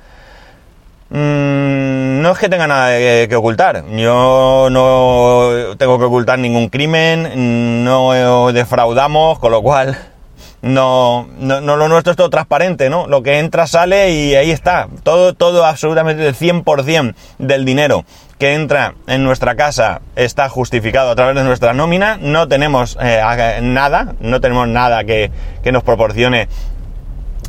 Mm, 1.09 2.21
no 2.21 2.31
es 2.31 2.37
que 2.37 2.49
tenga 2.49 2.67
nada 2.67 2.89
que 3.27 3.35
ocultar. 3.35 3.83
Yo 3.89 4.67
no 4.69 5.75
tengo 5.77 5.97
que 5.97 6.05
ocultar 6.05 6.37
ningún 6.37 6.69
crimen, 6.69 7.83
no 7.83 8.51
defraudamos, 8.51 9.39
con 9.39 9.51
lo 9.51 9.61
cual 9.63 9.97
no, 10.61 11.27
no, 11.39 11.61
lo 11.61 11.87
nuestro 11.87 12.11
es 12.11 12.17
todo 12.17 12.29
transparente, 12.29 12.89
¿no? 12.89 13.07
Lo 13.07 13.23
que 13.23 13.39
entra 13.39 13.65
sale 13.65 14.11
y 14.11 14.35
ahí 14.35 14.51
está. 14.51 14.87
Todo, 15.03 15.33
todo 15.33 15.65
absolutamente 15.65 16.27
el 16.27 16.35
100% 16.35 17.15
del 17.39 17.65
dinero 17.65 18.05
que 18.37 18.53
entra 18.53 18.93
en 19.07 19.23
nuestra 19.23 19.55
casa 19.55 20.01
está 20.15 20.47
justificado 20.47 21.11
a 21.11 21.15
través 21.15 21.35
de 21.35 21.43
nuestra 21.43 21.73
nómina. 21.73 22.17
No 22.21 22.47
tenemos 22.47 22.97
eh, 23.01 23.59
nada, 23.61 24.13
no 24.19 24.39
tenemos 24.41 24.67
nada 24.67 25.03
que, 25.03 25.31
que 25.63 25.71
nos 25.71 25.83
proporcione 25.83 26.47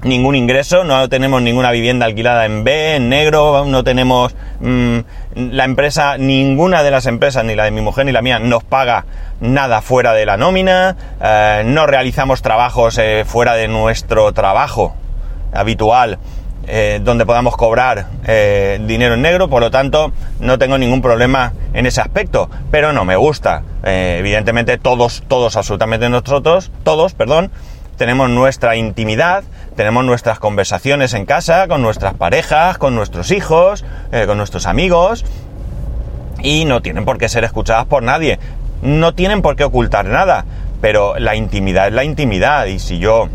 ningún 0.02 0.34
ingreso, 0.34 0.84
no 0.84 1.08
tenemos 1.08 1.42
ninguna 1.42 1.70
vivienda 1.70 2.06
alquilada 2.06 2.46
en 2.46 2.64
B, 2.64 2.96
en 2.96 3.08
negro, 3.08 3.64
no 3.66 3.84
tenemos 3.84 4.34
mm, 4.60 4.98
la 5.34 5.64
empresa, 5.64 6.16
ninguna 6.16 6.82
de 6.82 6.90
las 6.90 7.06
empresas, 7.06 7.44
ni 7.44 7.54
la 7.54 7.64
de 7.64 7.70
mi 7.70 7.80
mujer 7.80 8.06
ni 8.06 8.12
la 8.12 8.22
mía, 8.22 8.38
nos 8.38 8.64
paga 8.64 9.04
nada 9.40 9.82
fuera 9.82 10.12
de 10.12 10.26
la 10.26 10.36
nómina, 10.36 10.96
eh, 11.22 11.62
no 11.64 11.86
realizamos 11.86 12.42
trabajos 12.42 12.98
eh, 12.98 13.24
fuera 13.26 13.54
de 13.54 13.68
nuestro 13.68 14.32
trabajo 14.32 14.94
habitual. 15.52 16.18
Eh, 16.72 17.00
donde 17.02 17.26
podamos 17.26 17.56
cobrar 17.56 18.06
dinero 18.22 19.14
en 19.14 19.22
negro, 19.22 19.48
por 19.48 19.60
lo 19.60 19.72
tanto 19.72 20.12
no 20.38 20.58
tengo 20.58 20.78
ningún 20.78 21.02
problema 21.02 21.54
en 21.72 21.86
ese 21.86 22.00
aspecto, 22.00 22.48
pero 22.70 22.92
no 22.92 23.04
me 23.04 23.16
gusta. 23.16 23.62
evidentemente 23.82 24.76
todos, 24.76 25.24
todos, 25.26 25.56
absolutamente 25.56 26.08
nosotros, 26.10 26.70
todos, 26.84 27.14
perdón, 27.14 27.50
tenemos 28.00 28.30
nuestra 28.30 28.76
intimidad, 28.76 29.44
tenemos 29.76 30.06
nuestras 30.06 30.38
conversaciones 30.38 31.12
en 31.12 31.26
casa, 31.26 31.68
con 31.68 31.82
nuestras 31.82 32.14
parejas, 32.14 32.78
con 32.78 32.94
nuestros 32.94 33.30
hijos, 33.30 33.84
eh, 34.10 34.24
con 34.26 34.38
nuestros 34.38 34.64
amigos, 34.64 35.22
y 36.42 36.64
no 36.64 36.80
tienen 36.80 37.04
por 37.04 37.18
qué 37.18 37.28
ser 37.28 37.44
escuchadas 37.44 37.84
por 37.84 38.02
nadie, 38.02 38.38
no 38.80 39.12
tienen 39.12 39.42
por 39.42 39.54
qué 39.54 39.64
ocultar 39.64 40.06
nada, 40.06 40.46
pero 40.80 41.18
la 41.18 41.36
intimidad 41.36 41.88
es 41.88 41.92
la 41.92 42.04
intimidad, 42.04 42.64
y 42.64 42.78
si 42.78 42.98
yo 42.98 43.28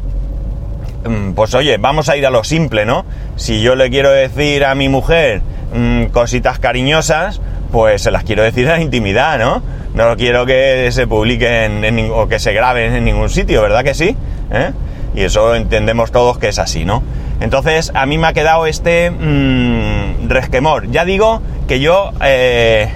mm, 1.08 1.34
pues 1.34 1.54
oye, 1.54 1.78
vamos 1.78 2.10
a 2.10 2.18
ir 2.18 2.26
a 2.26 2.32
lo 2.32 2.44
simple, 2.44 2.88
¿no? 2.88 3.06
Si 3.36 3.62
yo 3.62 3.76
le 3.76 3.92
quiero 3.92 4.10
decir 4.10 4.66
a 4.66 4.74
mi 4.74 4.90
mujer 4.90 5.44
mm, 5.76 6.06
cositas 6.06 6.58
cariñosas, 6.58 7.40
pues 7.72 8.02
se 8.02 8.10
las 8.10 8.24
quiero 8.24 8.42
decir 8.42 8.68
a 8.68 8.78
la 8.78 8.82
intimidad, 8.82 9.38
¿no? 9.38 9.62
No 9.96 10.18
quiero 10.18 10.46
que 10.46 10.90
se 10.92 11.08
publiquen 11.08 11.86
en, 11.86 12.12
o 12.12 12.28
que 12.28 12.38
se 12.38 12.52
graben 12.52 12.94
en 12.94 13.06
ningún 13.06 13.30
sitio, 13.30 13.62
¿verdad 13.62 13.82
que 13.82 13.94
sí? 13.94 14.16
¿eh? 14.52 14.72
Y 15.16 15.22
eso 15.22 15.56
entendemos 15.56 16.12
todos 16.12 16.38
que 16.38 16.50
es 16.50 16.60
así, 16.60 16.84
¿no? 16.84 17.02
Entonces, 17.40 17.94
a 17.96 18.06
mí 18.06 18.18
me 18.18 18.28
ha 18.28 18.34
quedado 18.34 18.66
este 18.66 19.10
mmm, 19.10 20.28
resquemor. 20.28 20.92
Ya 20.92 21.06
digo 21.06 21.42
que 21.70 21.80
yo, 21.80 22.12
eh, 22.22 22.90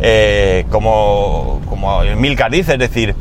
eh, 0.00 0.64
como, 0.70 1.60
como 1.68 2.02
Milcar 2.16 2.52
dice, 2.52 2.74
es 2.74 2.78
decir, 2.78 3.16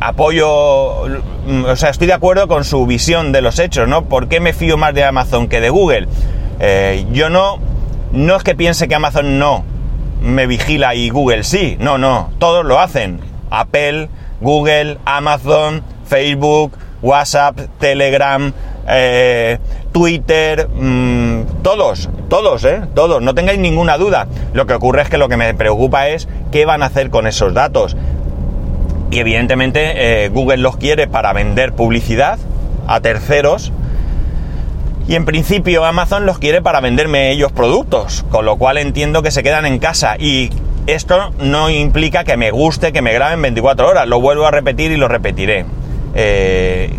apoyo, 0.00 1.06
mm, 1.46 1.64
o 1.64 1.76
sea, 1.76 1.88
estoy 1.88 2.06
de 2.06 2.12
acuerdo 2.12 2.48
con 2.48 2.64
su 2.64 2.84
visión 2.84 3.32
de 3.32 3.40
los 3.40 3.58
hechos, 3.58 3.88
¿no? 3.88 4.04
¿Por 4.04 4.28
qué 4.28 4.40
me 4.40 4.52
fío 4.52 4.76
más 4.76 4.92
de 4.92 5.04
Amazon 5.04 5.48
que 5.48 5.62
de 5.62 5.70
Google? 5.70 6.06
yo 7.12 7.30
no, 7.30 7.58
no 8.12 8.36
es 8.36 8.42
que 8.42 8.54
piense 8.54 8.88
que 8.88 8.94
Amazon 8.94 9.38
no 9.38 9.75
me 10.20 10.46
vigila 10.46 10.94
y 10.94 11.10
Google 11.10 11.44
sí, 11.44 11.76
no, 11.80 11.98
no, 11.98 12.30
todos 12.38 12.64
lo 12.64 12.80
hacen. 12.80 13.20
Apple, 13.50 14.08
Google, 14.40 14.98
Amazon, 15.04 15.82
Facebook, 16.06 16.72
WhatsApp, 17.02 17.58
Telegram, 17.78 18.52
eh, 18.88 19.58
Twitter, 19.92 20.68
mm, 20.68 21.62
todos, 21.62 22.08
todos, 22.28 22.64
¿eh? 22.64 22.82
Todos, 22.94 23.22
no 23.22 23.34
tengáis 23.34 23.58
ninguna 23.58 23.96
duda. 23.96 24.26
Lo 24.52 24.66
que 24.66 24.74
ocurre 24.74 25.02
es 25.02 25.08
que 25.08 25.18
lo 25.18 25.28
que 25.28 25.36
me 25.36 25.54
preocupa 25.54 26.08
es 26.08 26.28
qué 26.52 26.66
van 26.66 26.82
a 26.82 26.86
hacer 26.86 27.10
con 27.10 27.26
esos 27.26 27.54
datos. 27.54 27.96
Y 29.10 29.18
evidentemente 29.18 30.24
eh, 30.24 30.28
Google 30.28 30.58
los 30.58 30.76
quiere 30.76 31.06
para 31.06 31.32
vender 31.32 31.72
publicidad 31.72 32.38
a 32.86 33.00
terceros. 33.00 33.72
Y 35.08 35.14
en 35.14 35.24
principio 35.24 35.84
Amazon 35.84 36.26
los 36.26 36.38
quiere 36.38 36.62
para 36.62 36.80
venderme 36.80 37.30
ellos 37.30 37.52
productos, 37.52 38.24
con 38.30 38.44
lo 38.44 38.56
cual 38.56 38.76
entiendo 38.78 39.22
que 39.22 39.30
se 39.30 39.42
quedan 39.44 39.64
en 39.64 39.78
casa. 39.78 40.16
Y 40.18 40.50
esto 40.86 41.32
no 41.38 41.70
implica 41.70 42.24
que 42.24 42.36
me 42.36 42.50
guste 42.50 42.92
que 42.92 43.02
me 43.02 43.12
graben 43.12 43.40
24 43.40 43.88
horas, 43.88 44.08
lo 44.08 44.20
vuelvo 44.20 44.46
a 44.46 44.50
repetir 44.50 44.90
y 44.90 44.96
lo 44.96 45.06
repetiré. 45.06 45.64
Eh, 46.14 46.90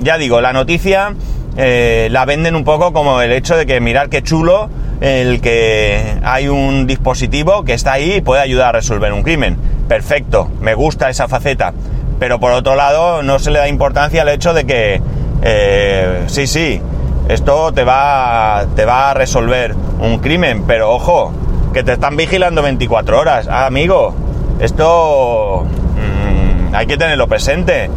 ya 0.00 0.18
digo, 0.18 0.40
la 0.40 0.52
noticia 0.52 1.14
eh, 1.56 2.08
la 2.10 2.24
venden 2.24 2.56
un 2.56 2.64
poco 2.64 2.92
como 2.92 3.20
el 3.20 3.30
hecho 3.30 3.56
de 3.56 3.66
que 3.66 3.80
mirar 3.80 4.08
qué 4.08 4.22
chulo 4.22 4.70
el 5.00 5.40
que 5.40 6.14
hay 6.22 6.48
un 6.48 6.86
dispositivo 6.86 7.64
que 7.64 7.74
está 7.74 7.92
ahí 7.92 8.14
y 8.14 8.20
puede 8.20 8.40
ayudar 8.40 8.68
a 8.68 8.72
resolver 8.72 9.12
un 9.12 9.22
crimen. 9.22 9.56
Perfecto, 9.88 10.50
me 10.60 10.74
gusta 10.74 11.10
esa 11.10 11.28
faceta. 11.28 11.74
Pero 12.18 12.38
por 12.38 12.52
otro 12.52 12.76
lado, 12.76 13.22
no 13.22 13.38
se 13.38 13.50
le 13.50 13.58
da 13.58 13.68
importancia 13.68 14.22
al 14.22 14.28
hecho 14.28 14.54
de 14.54 14.64
que, 14.64 15.00
eh, 15.42 16.22
sí, 16.28 16.46
sí, 16.46 16.80
esto 17.28 17.72
te 17.72 17.84
va, 17.84 18.64
te 18.76 18.84
va 18.84 19.10
a 19.10 19.14
resolver 19.14 19.74
un 20.00 20.18
crimen, 20.18 20.64
pero 20.66 20.92
ojo, 20.92 21.32
que 21.72 21.82
te 21.82 21.92
están 21.92 22.16
vigilando 22.16 22.62
24 22.62 23.18
horas. 23.18 23.48
Ah, 23.48 23.66
amigo, 23.66 24.14
esto 24.60 25.64
mm, 25.64 26.74
hay 26.74 26.86
que 26.86 26.96
tenerlo 26.96 27.26
presente. 27.26 27.90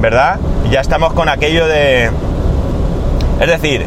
¿verdad? 0.00 0.38
Ya 0.70 0.80
estamos 0.80 1.12
con 1.12 1.28
aquello 1.28 1.66
de... 1.66 2.10
Es 3.40 3.46
decir, 3.46 3.86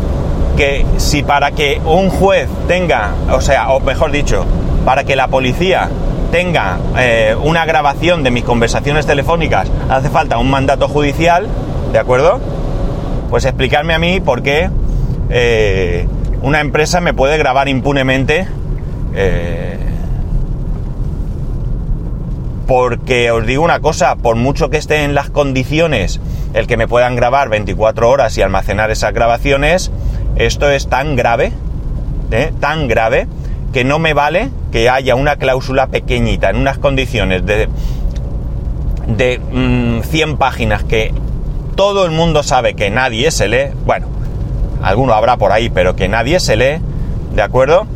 que 0.57 0.85
si 0.97 1.23
para 1.23 1.51
que 1.51 1.81
un 1.85 2.09
juez 2.09 2.47
tenga, 2.67 3.11
o 3.31 3.41
sea, 3.41 3.71
o 3.71 3.79
mejor 3.79 4.11
dicho, 4.11 4.45
para 4.85 5.03
que 5.03 5.15
la 5.15 5.27
policía 5.27 5.89
tenga 6.31 6.77
eh, 6.97 7.35
una 7.41 7.65
grabación 7.65 8.23
de 8.23 8.31
mis 8.31 8.43
conversaciones 8.43 9.05
telefónicas 9.05 9.67
hace 9.89 10.09
falta 10.09 10.38
un 10.38 10.50
mandato 10.50 10.88
judicial, 10.88 11.47
¿de 11.91 12.00
acuerdo? 12.00 12.39
Pues 13.31 13.45
explicarme 13.45 13.93
a 13.93 14.00
mí 14.00 14.19
por 14.19 14.43
qué 14.43 14.69
eh, 15.29 16.05
una 16.41 16.59
empresa 16.59 17.00
me 17.00 17.13
puede 17.13 17.38
grabar 17.38 17.69
impunemente 17.69 18.45
eh, 19.15 19.77
porque 22.67 23.31
os 23.31 23.47
digo 23.47 23.63
una 23.63 23.79
cosa, 23.79 24.17
por 24.17 24.35
mucho 24.35 24.69
que 24.69 24.75
esté 24.75 25.05
en 25.05 25.15
las 25.15 25.29
condiciones 25.29 26.19
el 26.53 26.67
que 26.67 26.75
me 26.75 26.89
puedan 26.89 27.15
grabar 27.15 27.47
24 27.47 28.09
horas 28.09 28.38
y 28.38 28.41
almacenar 28.41 28.91
esas 28.91 29.13
grabaciones, 29.13 29.91
esto 30.35 30.69
es 30.69 30.89
tan 30.89 31.15
grave, 31.15 31.53
¿eh? 32.31 32.51
tan 32.59 32.89
grave, 32.89 33.27
que 33.71 33.85
no 33.85 33.97
me 33.97 34.13
vale 34.13 34.50
que 34.73 34.89
haya 34.89 35.15
una 35.15 35.38
cláusula 35.38 35.88
pequeñita 35.88 36.50
en 36.50 36.57
unas 36.57 36.79
condiciones 36.79 37.45
de, 37.45 37.69
de 39.07 40.01
100 40.03 40.31
mm, 40.31 40.38
páginas 40.38 40.83
que 40.83 41.13
todo 41.81 42.05
el 42.05 42.11
mundo 42.11 42.43
sabe 42.43 42.75
que 42.75 42.91
nadie 42.91 43.31
se 43.31 43.47
lee, 43.47 43.71
bueno, 43.88 44.05
alguno 44.83 45.15
habrá 45.15 45.38
por 45.38 45.51
ahí, 45.51 45.71
pero 45.71 45.95
que 45.95 46.07
nadie 46.07 46.39
se 46.39 46.55
lee, 46.55 46.79
¿de 47.33 47.41
acuerdo? 47.41 47.88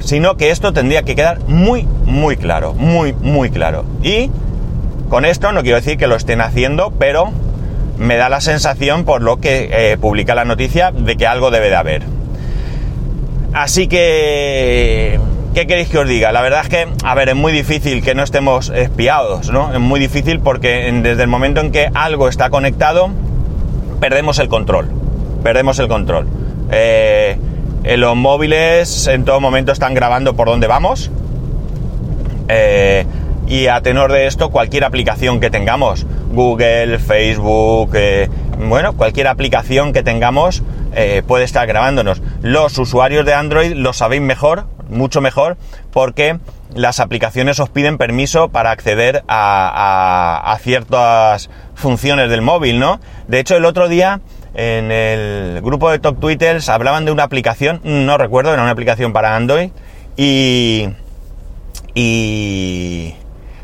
sino 0.00 0.38
que 0.38 0.50
esto 0.50 0.72
tendría 0.72 1.02
que 1.02 1.14
quedar 1.14 1.40
muy, 1.46 1.86
muy 2.06 2.38
claro, 2.38 2.72
muy, 2.72 3.12
muy 3.12 3.50
claro. 3.50 3.84
Y 4.02 4.30
con 5.10 5.26
esto 5.26 5.52
no 5.52 5.60
quiero 5.60 5.76
decir 5.76 5.98
que 5.98 6.06
lo 6.06 6.16
estén 6.16 6.40
haciendo, 6.40 6.90
pero 6.98 7.32
me 7.98 8.16
da 8.16 8.30
la 8.30 8.40
sensación, 8.40 9.04
por 9.04 9.20
lo 9.20 9.36
que 9.36 9.68
eh, 9.70 9.98
publica 9.98 10.34
la 10.34 10.46
noticia, 10.46 10.90
de 10.90 11.14
que 11.14 11.26
algo 11.26 11.50
debe 11.50 11.68
de 11.68 11.76
haber. 11.76 12.02
Así 13.52 13.88
que 13.88 15.20
¿Qué 15.54 15.68
queréis 15.68 15.88
que 15.88 15.98
os 15.98 16.08
diga? 16.08 16.32
La 16.32 16.42
verdad 16.42 16.62
es 16.62 16.68
que, 16.68 16.88
a 17.04 17.14
ver, 17.14 17.28
es 17.28 17.36
muy 17.36 17.52
difícil 17.52 18.02
que 18.02 18.16
no 18.16 18.24
estemos 18.24 18.70
espiados, 18.70 19.50
¿no? 19.50 19.72
Es 19.72 19.78
muy 19.78 20.00
difícil 20.00 20.40
porque 20.40 20.90
desde 21.00 21.22
el 21.22 21.28
momento 21.28 21.60
en 21.60 21.70
que 21.70 21.90
algo 21.94 22.28
está 22.28 22.50
conectado, 22.50 23.10
perdemos 24.00 24.38
el 24.38 24.48
control. 24.48 24.88
Perdemos 25.42 25.78
el 25.78 25.88
control. 25.88 26.26
Eh, 26.70 27.36
en 27.84 28.00
los 28.00 28.16
móviles 28.16 29.06
en 29.06 29.24
todo 29.24 29.40
momento 29.40 29.72
están 29.72 29.94
grabando 29.94 30.34
por 30.34 30.48
dónde 30.48 30.66
vamos. 30.66 31.10
Eh, 32.48 33.06
y 33.46 33.66
a 33.66 33.80
tenor 33.82 34.10
de 34.10 34.26
esto, 34.26 34.50
cualquier 34.50 34.84
aplicación 34.84 35.38
que 35.38 35.50
tengamos, 35.50 36.06
Google, 36.32 36.98
Facebook, 36.98 37.90
eh, 37.94 38.30
bueno, 38.58 38.94
cualquier 38.94 39.28
aplicación 39.28 39.92
que 39.92 40.02
tengamos 40.02 40.62
puede 41.26 41.44
estar 41.44 41.66
grabándonos. 41.66 42.22
Los 42.40 42.78
usuarios 42.78 43.26
de 43.26 43.34
Android 43.34 43.72
lo 43.72 43.92
sabéis 43.92 44.22
mejor, 44.22 44.66
mucho 44.88 45.20
mejor 45.20 45.56
porque 45.92 46.38
las 46.74 47.00
aplicaciones 47.00 47.60
os 47.60 47.70
piden 47.70 47.98
permiso 47.98 48.48
para 48.48 48.70
acceder 48.70 49.24
a, 49.28 50.56
ciertas 50.60 51.50
funciones 51.74 52.30
del 52.30 52.42
móvil, 52.42 52.78
¿no? 52.78 53.00
De 53.28 53.40
hecho, 53.40 53.56
el 53.56 53.64
otro 53.64 53.88
día 53.88 54.20
en 54.54 54.92
el 54.92 55.60
grupo 55.62 55.90
de 55.90 55.98
Top 55.98 56.20
Twitters 56.20 56.68
hablaban 56.68 57.04
de 57.04 57.12
una 57.12 57.24
aplicación, 57.24 57.80
no 57.82 58.16
recuerdo, 58.18 58.52
era 58.52 58.62
una 58.62 58.70
aplicación 58.70 59.12
para 59.12 59.36
Android 59.36 59.70
y, 60.16 60.88
y 61.94 63.14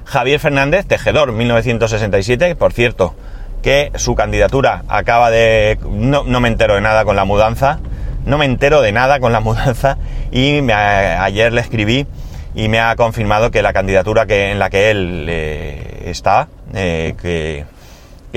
Javier 0.05 0.41
Fernández, 0.41 0.87
tejedor 0.87 1.33
1967, 1.33 2.57
por 2.57 2.73
cierto, 2.73 3.15
que 3.63 3.93
su 3.95 4.15
candidatura 4.15 4.83
acaba 4.89 5.31
de... 5.31 5.79
No, 5.89 6.25
no 6.25 6.41
me 6.41 6.49
entero 6.49 6.75
de 6.75 6.81
nada 6.81 7.05
con 7.05 7.17
la 7.17 7.25
mudanza, 7.25 7.79
no 8.25 8.39
me 8.39 8.45
entero 8.45 8.81
de 8.81 8.93
nada 8.93 9.21
con 9.21 9.33
la 9.33 9.41
mudanza 9.41 9.99
y 10.31 10.61
me, 10.63 10.73
ayer 10.73 11.53
le 11.53 11.61
escribí 11.61 12.07
y 12.55 12.69
me 12.69 12.81
ha 12.81 12.97
confirmado 12.97 13.51
que 13.51 13.63
la 13.63 13.73
candidatura 13.73 14.27
que, 14.27 14.51
en 14.51 14.59
la 14.59 14.71
que 14.71 14.91
él 14.91 15.27
eh, 15.29 16.03
está, 16.07 16.49
eh, 16.75 17.15
que, 17.21 17.65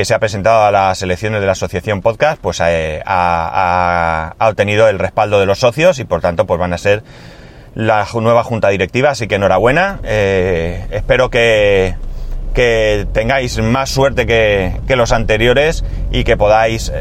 se 0.03 0.13
ha 0.13 0.20
presentado 0.20 0.63
a 0.65 0.72
las 0.72 1.01
elecciones 1.01 1.39
de 1.39 1.46
la 1.46 1.53
asociación 1.53 2.01
podcast, 2.01 2.41
pues 2.41 2.62
eh, 2.65 3.01
ha, 3.05 4.34
obtenido 4.39 4.88
el 4.88 5.00
respaldo 5.00 5.39
de 5.39 5.46
los 5.46 5.60
socios 5.60 6.00
y 6.00 6.03
por 6.03 6.22
tanto 6.22 6.46
pues 6.46 6.60
van 6.60 6.74
a 6.74 6.77
ser 6.77 7.03
la 7.75 8.08
nueva 8.13 8.43
junta 8.43 8.70
directiva, 8.70 9.12
así 9.12 9.27
que 9.27 9.36
enhorabuena. 9.36 10.00
espero 10.03 11.29
que, 11.29 11.96
que, 12.53 13.08
tengáis 13.13 13.60
más 13.60 13.89
suerte 13.89 14.25
que, 14.25 14.79
que, 14.88 14.96
los 14.96 15.12
anteriores 15.12 15.84
y 16.12 16.24
que 16.24 16.38
podáis 16.38 16.91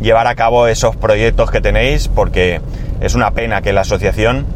llevar 0.00 0.26
a 0.26 0.34
cabo 0.34 0.68
esos 0.68 0.96
proyectos 0.96 1.50
que 1.50 1.60
tenéis 1.60 2.08
porque 2.08 2.60
es 3.00 3.14
una 3.14 3.30
pena 3.32 3.62
que 3.62 3.72
la 3.72 3.82
asociación 3.82 4.46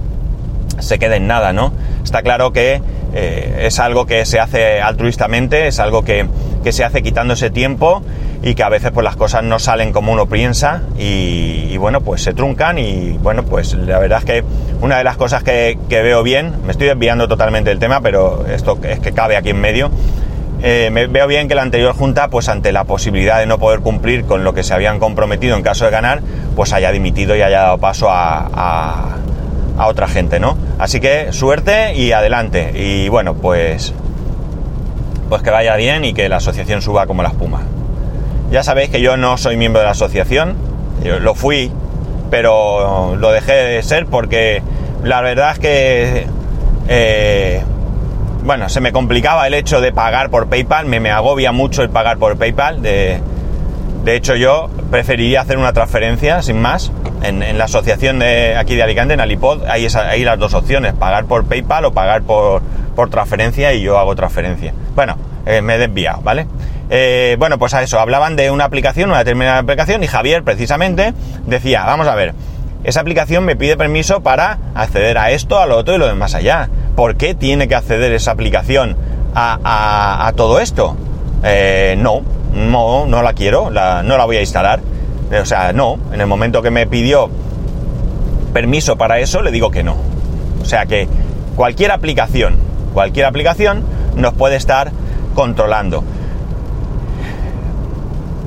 se 0.78 0.98
quede 0.98 1.16
en 1.16 1.26
nada, 1.26 1.52
¿no? 1.52 1.72
Está 2.04 2.22
claro 2.22 2.52
que 2.52 2.80
eh, 3.14 3.64
es 3.66 3.78
algo 3.78 4.06
que 4.06 4.24
se 4.24 4.40
hace 4.40 4.80
altruistamente, 4.80 5.66
es 5.66 5.80
algo 5.80 6.04
que, 6.04 6.26
se 6.70 6.84
hace 6.84 7.02
quitándose 7.02 7.50
tiempo 7.50 8.02
y 8.42 8.54
que 8.54 8.62
a 8.62 8.68
veces 8.68 8.90
pues 8.92 9.04
las 9.04 9.16
cosas 9.16 9.42
no 9.42 9.58
salen 9.58 9.92
como 9.92 10.12
uno 10.12 10.26
piensa 10.26 10.82
y, 10.96 11.76
bueno 11.76 12.00
pues 12.00 12.22
se 12.22 12.32
truncan 12.34 12.78
y 12.78 13.18
bueno 13.18 13.42
pues 13.44 13.74
la 13.74 13.98
verdad 13.98 14.20
es 14.20 14.24
que 14.24 14.44
una 14.80 14.98
de 14.98 15.04
las 15.04 15.16
cosas 15.16 15.42
que, 15.42 15.76
que 15.88 16.02
veo 16.02 16.22
bien, 16.22 16.54
me 16.64 16.70
estoy 16.70 16.86
desviando 16.86 17.26
totalmente 17.26 17.70
del 17.70 17.80
tema 17.80 18.00
pero 18.00 18.46
esto 18.46 18.78
es 18.84 19.00
que 19.00 19.12
cabe 19.12 19.36
aquí 19.36 19.50
en 19.50 19.60
medio, 19.60 19.90
eh, 20.64 20.90
me 20.92 21.08
veo 21.08 21.26
bien 21.26 21.48
que 21.48 21.56
la 21.56 21.62
anterior 21.62 21.92
junta, 21.92 22.28
pues 22.28 22.48
ante 22.48 22.70
la 22.70 22.84
posibilidad 22.84 23.40
de 23.40 23.46
no 23.46 23.58
poder 23.58 23.80
cumplir 23.80 24.24
con 24.26 24.44
lo 24.44 24.54
que 24.54 24.62
se 24.62 24.72
habían 24.72 25.00
comprometido 25.00 25.56
en 25.56 25.62
caso 25.62 25.86
de 25.86 25.90
ganar, 25.90 26.22
pues 26.54 26.72
haya 26.72 26.92
dimitido 26.92 27.34
y 27.34 27.42
haya 27.42 27.62
dado 27.62 27.78
paso 27.78 28.06
a, 28.08 29.18
otra 29.78 30.08
gente, 30.08 30.40
¿no? 30.40 30.56
Así 30.78 31.00
que 31.00 31.32
suerte 31.32 31.94
y 31.94 32.12
adelante. 32.12 32.72
Y 32.74 33.08
bueno, 33.08 33.34
pues, 33.34 33.92
pues 35.28 35.42
que 35.42 35.50
vaya 35.50 35.76
bien 35.76 36.04
y 36.04 36.12
que 36.12 36.28
la 36.28 36.36
asociación 36.36 36.82
suba 36.82 37.06
como 37.06 37.22
la 37.22 37.30
espuma. 37.30 37.62
Ya 38.50 38.62
sabéis 38.62 38.90
que 38.90 39.00
yo 39.00 39.16
no 39.16 39.38
soy 39.38 39.56
miembro 39.56 39.80
de 39.80 39.86
la 39.86 39.92
asociación, 39.92 40.56
yo 41.02 41.20
lo 41.20 41.34
fui, 41.34 41.72
pero 42.30 43.16
lo 43.16 43.32
dejé 43.32 43.52
de 43.52 43.82
ser 43.82 44.06
porque 44.06 44.62
la 45.02 45.20
verdad 45.22 45.52
es 45.52 45.58
que 45.58 46.26
eh, 46.88 47.62
bueno, 48.44 48.68
se 48.68 48.80
me 48.80 48.92
complicaba 48.92 49.46
el 49.46 49.54
hecho 49.54 49.80
de 49.80 49.92
pagar 49.92 50.28
por 50.28 50.48
PayPal, 50.48 50.86
me, 50.86 51.00
me 51.00 51.10
agobia 51.10 51.52
mucho 51.52 51.82
el 51.82 51.90
pagar 51.90 52.18
por 52.18 52.36
PayPal. 52.36 52.82
De, 52.82 53.20
de 54.04 54.16
hecho, 54.16 54.34
yo 54.34 54.68
preferiría 54.90 55.42
hacer 55.42 55.58
una 55.58 55.72
transferencia, 55.72 56.42
sin 56.42 56.60
más. 56.60 56.90
En, 57.22 57.56
la 57.56 57.64
asociación 57.64 58.18
de 58.18 58.56
aquí 58.56 58.74
de 58.74 58.82
Alicante, 58.82 59.14
en 59.14 59.20
Alipod, 59.20 59.64
hay, 59.68 59.86
hay 59.86 60.24
las 60.24 60.38
dos 60.38 60.54
opciones, 60.54 60.92
pagar 60.94 61.26
por 61.26 61.44
PayPal 61.44 61.84
o 61.84 61.92
pagar 61.92 62.22
por, 62.22 62.62
transferencia 63.10 63.72
y 63.72 63.82
yo 63.82 63.98
hago 63.98 64.16
transferencia. 64.16 64.74
Bueno, 64.94 65.16
eh, 65.46 65.62
me 65.62 65.76
he 65.76 65.78
desviado, 65.78 66.20
¿vale? 66.22 66.46
Eh, 66.90 67.36
bueno, 67.38 67.58
pues 67.58 67.74
a 67.74 67.82
eso, 67.82 68.00
hablaban 68.00 68.36
de 68.36 68.50
una 68.50 68.64
aplicación, 68.64 69.10
una 69.10 69.18
determinada 69.18 69.58
aplicación, 69.58 70.02
y 70.02 70.08
Javier 70.08 70.42
precisamente 70.42 71.14
decía, 71.46 71.84
vamos 71.84 72.08
a 72.08 72.14
ver, 72.14 72.34
esa 72.84 73.00
aplicación 73.00 73.44
me 73.44 73.54
pide 73.54 73.76
permiso 73.76 74.22
para 74.22 74.58
acceder 74.74 75.16
a 75.16 75.30
esto, 75.30 75.60
a 75.60 75.66
lo 75.66 75.76
otro 75.76 75.94
y 75.94 75.98
lo 75.98 76.06
demás 76.08 76.34
allá. 76.34 76.68
¿Por 76.96 77.16
qué 77.16 77.34
tiene 77.34 77.68
que 77.68 77.76
acceder 77.76 78.12
esa 78.12 78.32
aplicación 78.32 78.96
a, 79.34 80.32
todo 80.36 80.58
esto? 80.58 80.96
Eh, 81.44 81.94
no, 81.98 82.22
no, 82.54 83.06
no 83.06 83.22
la 83.22 83.32
quiero, 83.32 83.70
no 83.70 84.16
la 84.18 84.24
voy 84.24 84.36
a 84.36 84.40
instalar. 84.40 84.80
O 85.40 85.44
sea, 85.46 85.72
no, 85.72 85.98
en 86.12 86.20
el 86.20 86.26
momento 86.26 86.62
que 86.62 86.70
me 86.70 86.86
pidió 86.86 87.30
permiso 88.52 88.96
para 88.96 89.18
eso, 89.18 89.42
le 89.42 89.50
digo 89.50 89.70
que 89.70 89.82
no. 89.82 89.96
O 90.60 90.64
sea 90.64 90.86
que 90.86 91.08
cualquier 91.56 91.90
aplicación, 91.90 92.56
cualquier 92.92 93.26
aplicación 93.26 93.82
nos 94.16 94.34
puede 94.34 94.56
estar 94.56 94.92
controlando. 95.34 96.04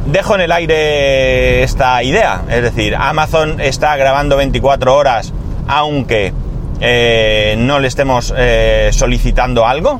Dejo 0.06 0.36
en 0.36 0.41
el 0.41 0.52
aire 0.52 1.63
esta 1.63 2.04
idea, 2.04 2.44
es 2.48 2.62
decir, 2.62 2.96
Amazon 2.96 3.60
está 3.60 3.98
grabando 3.98 4.38
24 4.38 4.96
horas 4.96 5.34
aunque 5.68 6.32
eh, 6.80 7.56
no 7.58 7.80
le 7.80 7.88
estemos 7.88 8.34
eh, 8.38 8.89
solicitando 8.91 9.65
algo. 9.65 10.00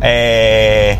Eh, 0.00 0.96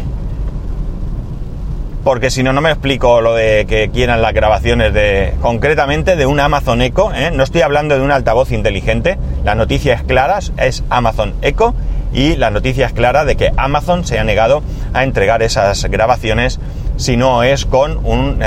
porque 2.09 2.31
si 2.31 2.42
no, 2.42 2.55
no 2.55 2.62
me 2.62 2.71
explico 2.71 3.21
lo 3.21 3.35
de 3.35 3.66
que 3.68 3.90
quieran 3.90 4.23
las 4.23 4.33
grabaciones 4.33 4.94
de, 4.94 5.35
concretamente 5.42 6.16
de 6.16 6.25
un 6.25 6.40
Amazon 6.40 6.81
Echo. 6.81 7.11
No 7.35 7.42
estoy 7.42 7.61
hablando 7.61 7.99
de 7.99 8.01
un 8.01 8.11
altavoz 8.11 8.51
inteligente. 8.51 9.18
La 9.44 9.55
noticia 9.55 9.92
es 9.92 10.05
clara, 10.05 10.38
es 10.57 10.85
Amazon 10.88 11.35
Echo 11.42 11.75
y 12.14 12.37
la 12.37 12.51
noticia 12.51 12.87
es 12.87 12.94
clara 12.94 13.27
de 13.27 13.37
que 13.37 13.53
Amazon 13.59 14.07
se 14.07 14.18
ha 14.18 14.25
negado 14.25 14.62
a 14.94 15.05
entregar 15.05 15.42
esas 15.42 15.85
grabaciones 15.85 16.61
si 16.97 17.18
no 17.18 17.42
es 17.42 17.66
con 17.66 17.99
un 18.07 18.38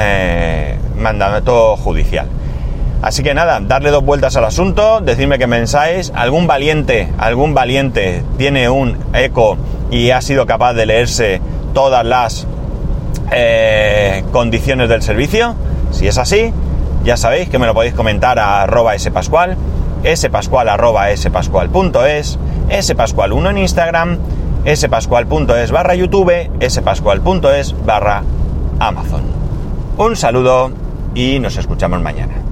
mandato 0.97 1.77
judicial. 1.77 2.25
Así 3.03 3.21
que 3.21 3.35
nada, 3.35 3.59
darle 3.59 3.91
dos 3.91 4.03
vueltas 4.03 4.35
al 4.37 4.45
asunto, 4.45 5.01
decirme 5.01 5.37
que 5.37 5.47
pensáis, 5.47 6.11
algún 6.15 6.47
valiente, 6.47 7.09
algún 7.19 7.53
valiente 7.53 8.23
tiene 8.39 8.69
un 8.69 8.97
eco 9.13 9.55
y 9.91 10.09
ha 10.09 10.21
sido 10.23 10.47
capaz 10.47 10.73
de 10.73 10.87
leerse 10.87 11.41
todas 11.75 12.03
las 12.03 12.47
eh, 13.31 14.23
condiciones 14.31 14.89
del 14.89 15.01
Si 15.91 16.07
es 16.07 16.17
así, 16.17 16.53
ya 17.03 17.17
sabéis 17.17 17.49
que 17.49 17.59
me 17.59 17.65
lo 17.65 17.73
podéis 17.73 17.93
comentar 17.93 18.39
a 18.39 18.63
arroba 18.63 18.97
spascual, 18.97 19.57
spascual 20.15 20.69
arroba 20.69 21.15
spascual.es, 21.15 22.39
spascual1 22.69 23.49
en 23.49 23.57
Instagram, 23.57 24.17
spascual.es 24.67 25.71
barra 25.71 25.95
YouTube, 25.95 26.49
spascual.es 26.67 27.75
barra 27.85 28.23
Amazon. 28.79 29.23
Un 29.97 30.15
saludo 30.15 30.71
y 31.15 31.39
nos 31.39 31.57
escuchamos 31.57 32.01
mañana. 32.01 32.50